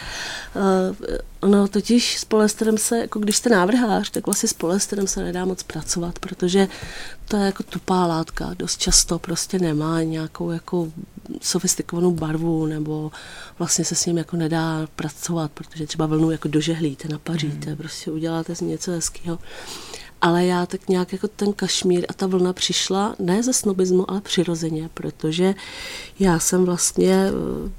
[0.56, 5.22] Uh, ono totiž s polesterem se, jako když jste návrhář, tak vlastně s polesterem se
[5.22, 6.68] nedá moc pracovat, protože
[7.28, 10.88] to je jako tupá látka, dost často prostě nemá nějakou jako
[11.40, 13.12] sofistikovanou barvu, nebo
[13.58, 17.76] vlastně se s ním jako nedá pracovat, protože třeba vlnu jako dožehlíte, napaříte, hmm.
[17.76, 19.38] prostě uděláte z něco hezkého
[20.24, 24.20] ale já tak nějak jako ten kašmír a ta vlna přišla ne ze snobismu, ale
[24.20, 25.54] přirozeně, protože
[26.18, 27.30] já jsem vlastně eh,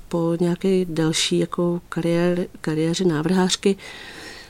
[0.08, 3.78] po nějaké delší jako kariér, kariéře návrhářky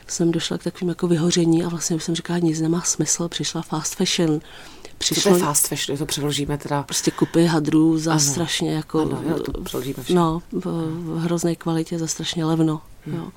[0.06, 3.94] jsem došla k takovým jako vyhoření a vlastně jsem říkala, nic nemá smysl, přišla fast
[3.94, 4.40] fashion.
[4.98, 6.82] Přišlo, to je fast fashion, to přeložíme teda.
[6.82, 8.20] Prostě kupy hadrů za ano.
[8.20, 9.00] strašně jako...
[9.00, 10.22] Ano, jo, to přeložíme všechno.
[10.22, 12.80] No, v hrozné kvalitě za strašně levno.
[13.06, 13.16] Hmm.
[13.16, 13.28] Jo.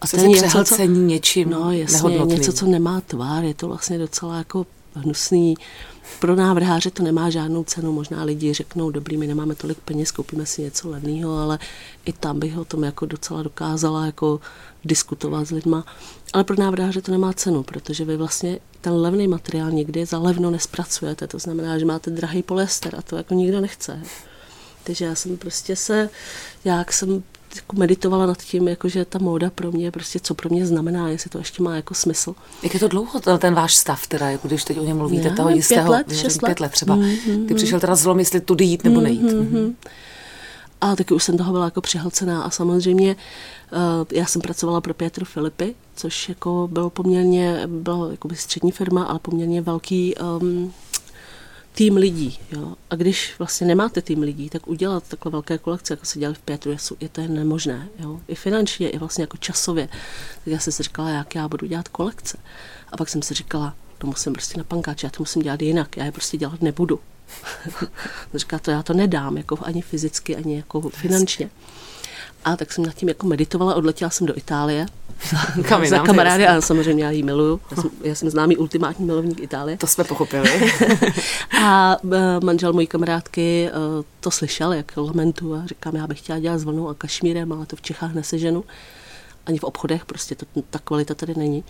[0.00, 3.98] A to je něco, co, něčím No jasně, něco, co nemá tvár, je to vlastně
[3.98, 5.54] docela jako hnusný.
[6.20, 10.46] Pro návrháře to nemá žádnou cenu, možná lidi řeknou, dobrý, my nemáme tolik peněz, koupíme
[10.46, 11.58] si něco levného, ale
[12.04, 14.40] i tam bych o tom jako docela dokázala jako
[14.84, 15.84] diskutovat s lidma.
[16.32, 20.50] Ale pro návrháře to nemá cenu, protože vy vlastně ten levný materiál nikdy za levno
[20.50, 21.26] nespracujete.
[21.26, 24.00] To znamená, že máte drahý polyester a to jako nikdo nechce.
[24.84, 26.10] Takže já jsem prostě se,
[26.64, 27.22] jak jsem
[27.56, 31.08] jako meditovala nad tím, jako že ta móda pro mě, prostě co pro mě znamená,
[31.08, 32.34] jestli to ještě má jako smysl.
[32.62, 35.50] Jak je to dlouho ten váš stav, teda, jako když teď o něm mluvíte, toho
[35.50, 36.48] jistého, pět let, šest let.
[36.48, 36.96] pět let třeba.
[36.96, 37.46] Mm-hmm.
[37.46, 39.22] Ty přišel teda zlom, jestli tudy jít nebo nejít.
[39.22, 39.74] Mm-hmm.
[40.80, 43.16] A taky už jsem toho byla jako přehlcená a samozřejmě
[43.72, 43.78] uh,
[44.12, 49.18] já jsem pracovala pro Pietro Filipy, což jako bylo poměrně, bylo jako střední firma, ale
[49.18, 50.72] poměrně velký um,
[51.76, 52.38] tým lidí.
[52.52, 52.74] Jo?
[52.90, 56.38] A když vlastně nemáte tým lidí, tak udělat takhle velké kolekce, jako se dělali v
[56.38, 57.88] Pětru, je to nemožné.
[57.98, 58.20] Jo?
[58.28, 59.86] I finančně, i vlastně jako časově.
[60.34, 62.38] Tak já jsem si říkala, jak já budu dělat kolekce.
[62.92, 65.96] A pak jsem si říkala, to musím prostě na pankáč, já to musím dělat jinak,
[65.96, 67.00] já je prostě dělat nebudu.
[68.34, 71.50] Říká to, já to nedám, jako ani fyzicky, ani jako finančně.
[72.44, 74.86] A tak jsem nad tím jako meditovala, odletěla jsem do Itálie,
[75.68, 77.60] Kam za kamarády a samozřejmě já ji miluju.
[77.70, 79.78] Já jsem, já jsem známý ultimátní milovník Itálie.
[79.78, 80.72] To jsme pochopili.
[81.62, 83.72] a e, manžel mojí kamarádky e,
[84.20, 87.66] to slyšel, jak lamentu a říkám, já bych chtěla dělat s vlnou a kašmírem, ale
[87.66, 88.64] to v Čechách neseženu.
[89.46, 91.64] Ani v obchodech, prostě to, ta kvalita tady není.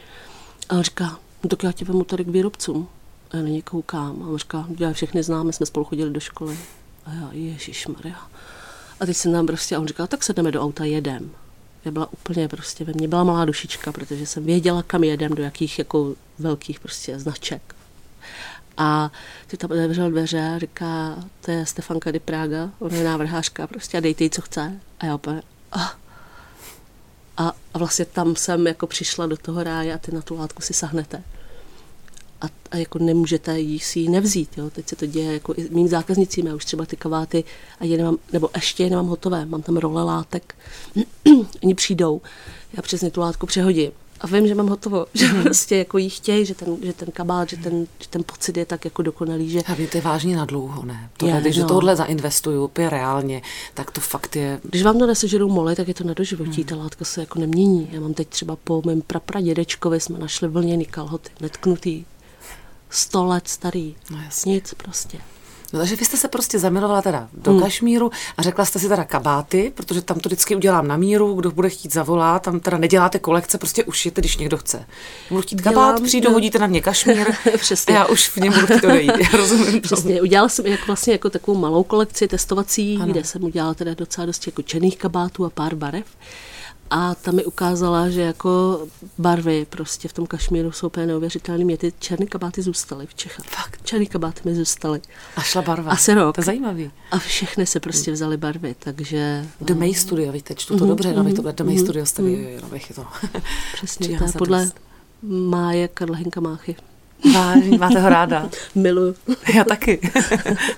[0.69, 2.89] A on říká, no tak já tě vemu tady k výrobcům.
[3.31, 4.35] A já na ně koukám.
[4.35, 6.59] A říká, já všechny známe, jsme spolu chodili do školy.
[7.05, 8.17] A já, Ježíš Maria.
[9.01, 11.31] A teď jsem tam prostě, a on říkal, tak se jdeme do auta, jedem.
[11.85, 15.43] Já byla úplně prostě, ve mně byla malá dušička, protože jsem věděla, kam jedem, do
[15.43, 17.75] jakých jako velkých prostě značek.
[18.77, 19.11] A
[19.47, 23.97] ty tam otevřel dveře a říká, to je Stefanka Di Praga, ona je návrhářka, prostě
[23.97, 24.81] a dejte jí, co chce.
[25.01, 25.91] A já úplně, ah.
[27.37, 30.63] a, a vlastně tam jsem jako přišla do toho ráje a ty na tu látku
[30.63, 31.23] si sahnete
[32.41, 34.51] a, a jako nemůžete jí si ji nevzít.
[34.57, 34.71] Jo.
[34.71, 37.45] Teď se to děje jako i mým zákaznicím, já už třeba ty kaváty
[37.81, 40.55] a je nemám, nebo ještě je nemám hotové, mám tam role látek,
[41.63, 42.21] oni přijdou,
[42.73, 45.43] já přesně tu látku přehodím a vím, že mám hotovo, že mm.
[45.43, 48.67] prostě jako jí chtějí, že ten, že ten kabát, že ten, že ten pocit je
[48.67, 49.61] tak jako dokonalý, že...
[49.61, 51.11] A to je vážně na dlouho, ne?
[51.17, 51.69] Tohle, je, když no.
[51.69, 53.43] tohle zainvestuju úplně reálně,
[53.75, 54.61] tak to fakt je...
[54.63, 56.67] Když vám to nesežerou moly, tak je to na doživotí, mm.
[56.67, 57.89] ta látka se jako nemění.
[57.93, 62.05] Já mám teď třeba po mém prapradědečkovi jsme našli vlněný kalhoty, netknutý,
[62.97, 63.97] sto let starý.
[64.11, 64.53] No jasně.
[64.53, 65.19] Nic prostě.
[65.73, 67.61] No, takže vy jste se prostě zamilovala teda do hmm.
[67.61, 71.51] Kašmíru a řekla jste si teda kabáty, protože tam to vždycky udělám na míru, kdo
[71.51, 74.87] bude chtít zavolat, tam teda neděláte kolekce, prostě ušijete, když někdo chce.
[75.31, 76.35] Budu chtít kabát, Dělám, přijdu, no.
[76.35, 77.27] hodíte na mě Kašmír
[77.59, 77.95] Přesně.
[77.95, 79.13] já už v něm budu chtít odejít.
[79.21, 83.13] Já rozumím Přesně, udělala jsem jako vlastně jako takovou malou kolekci testovací, ano.
[83.13, 86.07] kde jsem udělala teda docela dost jako černých kabátů a pár barev.
[86.91, 88.81] A ta mi ukázala, že jako
[89.19, 91.65] barvy prostě v tom kašmíru jsou úplně neuvěřitelné.
[91.65, 93.47] Mě ty černé kabáty zůstaly v Čechách.
[93.47, 93.81] Fakt.
[93.85, 95.01] Černé kabáty mi zůstaly.
[95.37, 95.93] A šla barva.
[95.93, 96.35] Asi rok.
[96.35, 96.91] To je zajímavý.
[97.11, 99.47] A všechny se prostě vzaly barvy, takže...
[99.61, 102.07] Do May Studio, víte, čtu to mm-hmm, dobře, no, to bude do May mm-hmm, Studio,
[102.07, 102.61] jste mm-hmm.
[102.63, 103.07] no, je to.
[103.75, 104.71] Přesně, to je podle
[105.23, 106.77] Máje Karlhenka Máchy.
[107.35, 108.51] Vážně, máte ho ráda.
[108.75, 109.15] Miluju.
[109.55, 110.11] Já taky.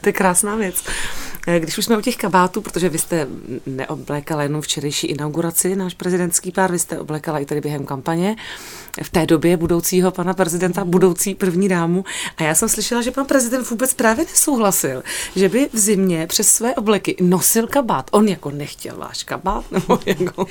[0.01, 0.85] to je krásná věc.
[1.51, 3.27] Eh, když už jsme u těch kabátů, protože vy jste
[3.67, 8.37] neoblékala jenom včerejší inauguraci, náš prezidentský pár, vy jste oblékala i tady během kampaně,
[9.03, 12.05] v té době budoucího pana prezidenta, budoucí první dámu.
[12.37, 15.03] A já jsem slyšela, že pan prezident vůbec právě nesouhlasil,
[15.37, 18.07] že by v zimě přes své obleky nosil kabát.
[18.11, 20.47] On jako nechtěl váš kabát, nebo jako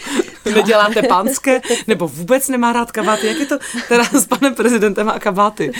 [0.56, 3.28] neděláte pánské, nebo vůbec nemá rád kabáty.
[3.28, 5.71] Jak je to teda s panem prezidentem a kabáty?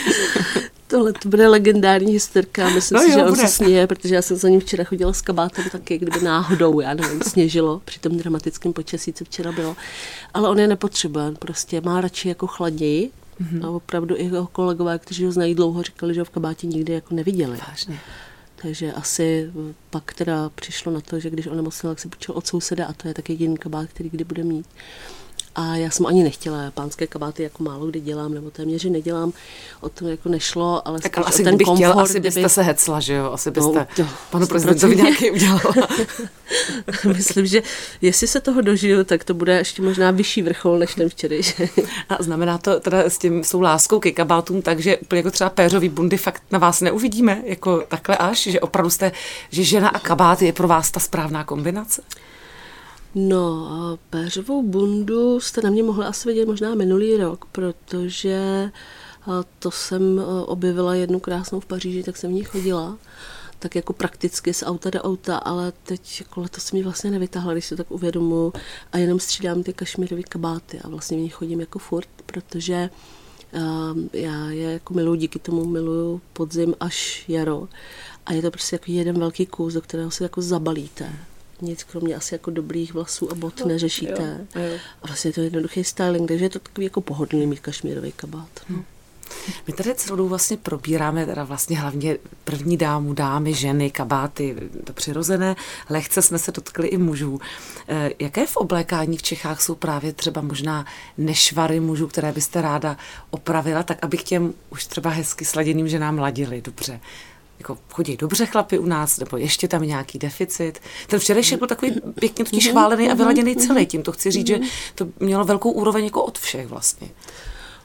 [0.86, 3.48] Tohle to bude legendární historka, myslím no si, jo, že on bude.
[3.48, 6.94] se sněje, protože já jsem za ním včera chodila s kabátem taky, kdyby náhodou, já
[6.94, 9.76] nevím, sněžilo při tom dramatickém počasí, co včera bylo.
[10.34, 13.10] Ale on je nepotřebuje, on prostě má radši jako chladněji,
[13.42, 13.66] mm-hmm.
[13.66, 16.92] a opravdu i jeho kolegové, kteří ho znají dlouho, říkali, že ho v kabátě nikdy
[16.92, 17.58] jako neviděli.
[17.68, 17.98] Vážně.
[18.62, 19.50] Takže asi
[19.90, 22.92] pak teda přišlo na to, že když on nemocnil, tak se počal od souseda a
[22.92, 24.66] to je taky jediný kabát, který kdy bude mít.
[25.58, 29.32] A já jsem ani nechtěla pánské kabáty, jako málo kdy dělám, nebo téměř nedělám,
[29.80, 32.50] o to jako nešlo, ale tak ale asi ten komfort, chtěl, asi byste kdyby...
[32.50, 33.32] se hecla, že jo?
[33.32, 35.88] Asi byste no, to, panu prezidentovi nějaký udělala.
[37.16, 37.62] Myslím, že
[38.00, 41.54] jestli se toho dožiju, tak to bude ještě možná vyšší vrchol než ten včerejší.
[42.08, 45.88] A znamená to teda s tím svou láskou ke kabátům, takže úplně jako třeba péřový
[45.88, 49.12] bundy fakt na vás neuvidíme, jako takhle až, že opravdu jste,
[49.50, 52.02] že žena a kabát je pro vás ta správná kombinace?
[53.20, 53.68] No,
[54.10, 58.70] péřovou bundu jste na mě mohli asi vidět možná minulý rok, protože
[59.58, 62.98] to jsem objevila jednu krásnou v Paříži, tak jsem v ní chodila.
[63.58, 67.66] Tak jako prakticky z auta do auta, ale teď jako letos mě vlastně nevytáhla, když
[67.66, 68.52] se tak uvědomu
[68.92, 72.90] a jenom střídám ty kašmírové kabáty a vlastně v nich chodím jako furt, protože
[74.12, 77.68] já je jako miluji, díky tomu miluju podzim až jaro.
[78.26, 81.12] A je to prostě jako jeden velký kus, do kterého si jako zabalíte
[81.62, 84.46] nic kromě asi jako dobrých vlasů a bot no, neřešíte.
[84.54, 84.78] Jo, jo.
[85.02, 88.48] A vlastně je to jednoduchý styling, takže je to takový jako pohodlný mít kašmírový kabát.
[88.68, 88.84] No.
[89.66, 95.56] My tady celou vlastně probíráme teda vlastně hlavně první dámu, dámy, ženy, kabáty, to přirozené.
[95.90, 97.40] Lehce jsme se dotkli i mužů.
[97.88, 100.86] Eh, jaké v oblékání v Čechách jsou právě třeba možná
[101.18, 102.96] nešvary mužů, které byste ráda
[103.30, 107.00] opravila, tak aby k těm už třeba hezky sladěným ženám ladili dobře?
[107.58, 110.80] Jako chodí dobře chlapy u nás, nebo ještě tam nějaký deficit.
[111.06, 112.72] Ten včerejšek byl takový pěkně totiž mhm.
[112.72, 113.66] chválený a vyladěný mhm.
[113.66, 113.86] celý.
[113.86, 114.58] Tím to chci říct, že
[114.94, 117.08] to mělo velkou úroveň jako od všech vlastně.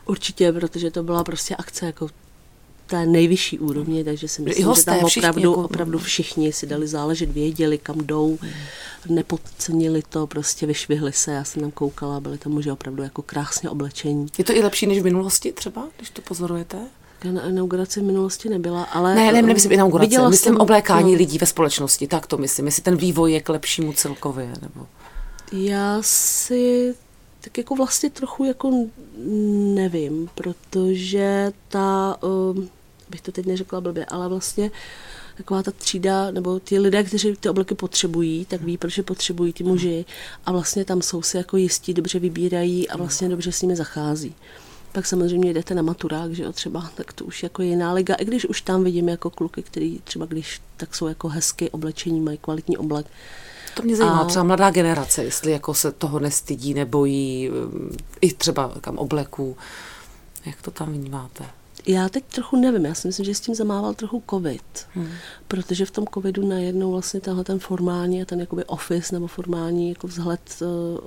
[0.06, 2.10] Určitě, protože to byla prostě akce jako
[2.86, 5.54] té nejvyšší úrovni, takže si myslím, hosté, že tam opravdu, všichni, jako...
[5.54, 8.38] opravdu všichni si dali záležet, věděli, kam jdou,
[9.10, 13.70] nepodcenili to, prostě vyšvihli se, já jsem tam koukala, byli tam muži opravdu jako krásně
[13.70, 14.28] oblečení.
[14.38, 16.78] Je to i lepší než v minulosti třeba, když to pozorujete?
[17.32, 19.16] Na inauguraci v minulosti nebyla, ale...
[19.16, 21.18] Ne, ne, nemyslím inauguraci, myslím jsem, oblékání no.
[21.18, 24.88] lidí ve společnosti, tak to myslím, jestli ten vývoj je k lepšímu celkově, nebo...
[25.52, 26.96] Já si
[27.42, 28.88] tak jako vlastně trochu jako
[29.76, 32.70] nevím, protože ta, um,
[33.10, 34.72] bych to teď neřekla blbě, ale vlastně
[35.38, 39.54] taková ta třída, nebo ty lidé, kteří ty obleky potřebují, tak ví, proč je potřebují
[39.54, 40.06] ty muži
[40.46, 44.36] a vlastně tam jsou si jako jistí, dobře vybírají a vlastně dobře s nimi zachází.
[44.94, 48.26] Pak samozřejmě jdete na maturák, že jo, třeba, tak to už jako jiná liga, i
[48.26, 52.38] když už tam vidím jako kluky, který třeba když tak jsou jako hezky oblečení, mají
[52.38, 53.06] kvalitní oblek,
[53.74, 54.26] to mě zajímá, a...
[54.26, 57.90] třeba mladá generace, jestli jako se toho nestydí, nebojí, um,
[58.22, 59.58] i třeba kam obleků.
[60.46, 61.46] Jak to tam vnímáte?
[61.86, 65.10] Já teď trochu nevím, já si myslím, že s tím zamával trochu covid, hmm.
[65.48, 69.90] protože v tom covidu najednou vlastně tenhle ten formální a ten jakoby office nebo formální
[69.90, 70.42] jako vzhled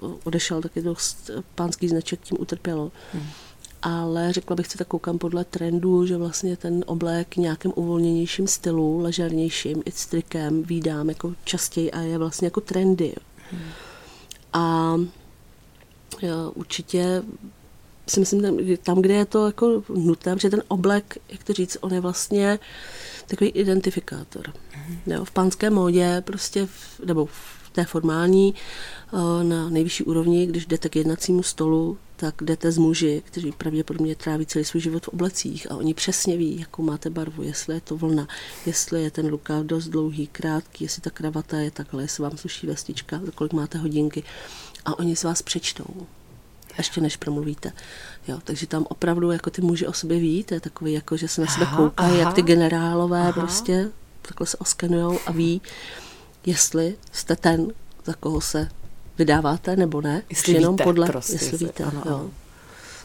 [0.02, 2.92] uh, odešel, taky dost pánský značek tím utrpělo.
[3.12, 3.26] Hmm
[3.86, 8.98] ale řekla bych si, tak koukám podle trendu, že vlastně ten oblek nějakým uvolněnějším stylu,
[8.98, 13.14] ležernějším, i s trikem výdám jako častěji a je vlastně jako trendy.
[13.50, 13.62] Hmm.
[14.52, 14.96] A
[16.22, 17.22] já určitě
[18.08, 21.94] si myslím, tam, kde je to jako nutné, protože ten oblek, jak to říct, on
[21.94, 22.58] je vlastně
[23.26, 24.52] takový identifikátor.
[24.70, 24.98] Hmm.
[25.06, 28.54] Jo, v pánské módě prostě, v, nebo v té formální,
[29.12, 34.16] eh, na nejvyšší úrovni, když jdete k jednacímu stolu, tak jdete z muži, kteří pravděpodobně
[34.16, 37.80] tráví celý svůj život v oblecích a oni přesně ví, jakou máte barvu, jestli je
[37.80, 38.28] to vlna,
[38.66, 42.66] jestli je ten rukáv dost dlouhý, krátký, jestli ta kravata je takhle, jestli vám sluší
[42.66, 44.22] vestička, kolik máte hodinky
[44.84, 46.06] a oni z vás přečtou
[46.78, 47.72] ještě než promluvíte.
[48.28, 51.28] Jo, takže tam opravdu jako ty muži o sobě ví, to je takový jako, že
[51.28, 53.32] se na sebe koukají, jak ty generálové aha.
[53.32, 53.90] prostě
[54.22, 55.62] takhle se oskenujou a ví,
[56.46, 57.72] jestli jste ten,
[58.04, 58.68] za koho se
[59.18, 60.22] vydáváte nebo ne.
[60.30, 61.84] Jestli jenom víte, podle, prostě, jestli víte.
[61.84, 62.30] Ano, jo.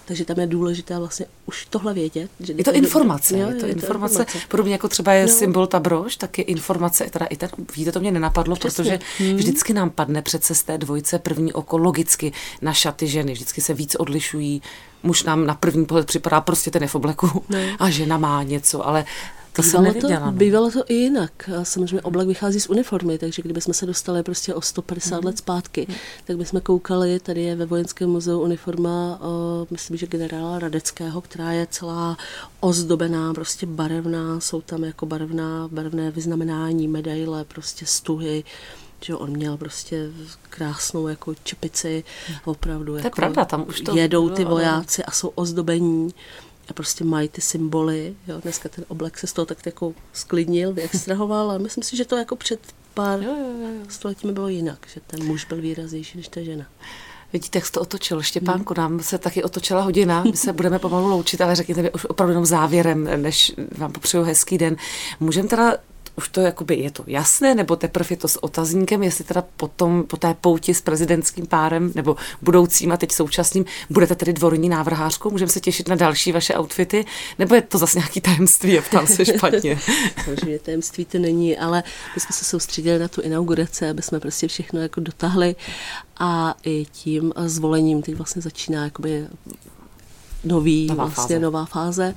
[0.05, 2.31] Takže tam je důležité vlastně už tohle vědět.
[2.39, 4.47] Že je to informace, jo, je to je informace, to informace.
[4.47, 5.33] Podobně jako třeba je no.
[5.33, 8.83] symbol ta brož, tak je informace, teda i ten, víte, to mě nenapadlo, Přesně.
[8.83, 9.37] protože hmm.
[9.37, 13.73] vždycky nám padne přece z té dvojce první oko logicky na šaty ženy, vždycky se
[13.73, 14.61] víc odlišují
[15.03, 17.75] muž nám na první pohled připadá prostě ten je v obleku ne.
[17.79, 19.05] a žena má něco, ale
[19.53, 20.31] to bývalo, to, no.
[20.31, 21.49] bývalo to i jinak.
[21.59, 25.25] A samozřejmě oblak vychází z uniformy, takže kdybychom se dostali prostě o 150 mm.
[25.25, 25.95] let zpátky, mm.
[26.25, 31.51] tak bychom koukali, tady je ve Vojenském muzeu uniforma, o, myslím, že generála Radeckého, která
[31.51, 32.17] je celá
[32.59, 38.43] ozdobená, prostě barevná, jsou tam jako barevná, barevné vyznamenání, medaile, prostě stuhy,
[39.01, 40.09] že on měl prostě
[40.49, 42.35] krásnou jako čepici, mm.
[42.45, 42.93] opravdu.
[42.93, 46.13] To je jako pravda, tam už to jedou ty vojáci a jsou ozdobení
[46.71, 48.15] a prostě mají ty symboly.
[48.27, 48.41] Jo.
[48.41, 52.17] Dneska ten oblek se z toho tak jako sklidnil, vyextrahoval, ale myslím si, že to
[52.17, 52.59] jako před
[52.93, 53.85] pár jo, jo, jo.
[53.89, 56.65] stoletími bylo jinak, že ten muž byl výraznější než ta žena.
[57.33, 58.21] Vidíte, jak jsi to otočil.
[58.21, 62.05] Štěpánku, nám se taky otočila hodina, my se budeme pomalu loučit, ale řekněte mi už
[62.05, 64.75] opravdu jenom závěrem, než vám popřeju hezký den.
[65.19, 65.77] Můžeme teda
[66.15, 70.03] už to jakoby je to jasné, nebo teprve je to s otazníkem, jestli teda potom
[70.03, 75.31] po té pouti s prezidentským párem, nebo budoucím a teď současným, budete tedy dvorní návrhářkou,
[75.31, 77.05] můžeme se těšit na další vaše outfity,
[77.39, 79.79] nebo je to zase nějaký tajemství, a ptám se špatně.
[80.23, 81.83] Samozřejmě tajemství to není, ale
[82.15, 85.55] my jsme se soustředili na tu inauguraci, aby jsme prostě všechno jako dotáhli.
[86.17, 89.27] A i tím zvolením teď vlastně začíná jakoby
[90.43, 91.39] nový, nová vlastně fáze.
[91.39, 92.15] nová fáze.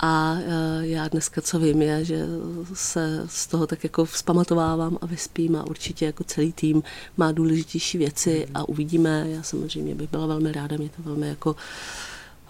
[0.00, 2.26] A e, já dneska, co vím, je, že
[2.74, 6.82] se z toho tak jako vzpamatovávám a vyspím a určitě jako celý tým
[7.16, 9.26] má důležitější věci a uvidíme.
[9.28, 11.56] Já samozřejmě bych byla velmi ráda, mě to velmi jako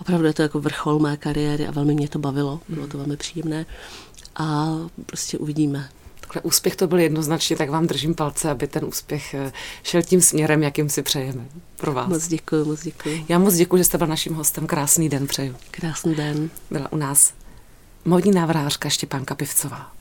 [0.00, 3.16] opravdu je to jako vrchol mé kariéry a velmi mě to bavilo, bylo to velmi
[3.16, 3.66] příjemné
[4.37, 4.76] a
[5.07, 5.88] prostě uvidíme
[6.26, 10.20] takhle úspěch to byl jednoznačně, tak vám držím palce, aby ten úspěch eh, šel tím
[10.20, 12.08] směrem, jakým si přejeme pro vás.
[12.08, 13.24] Moc děkuji, moc děkuji.
[13.28, 14.66] Já moc děkuji, že jste byl naším hostem.
[14.66, 15.54] Krásný den přeju.
[15.70, 16.50] Krásný den.
[16.70, 17.32] Byla u nás
[18.04, 19.95] modní návrhářka Štěpánka Pivcová.